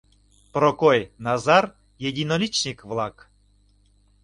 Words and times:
Прокой, 0.53 0.99
Назар— 1.25 1.65
единоличник-влак. 2.09 3.15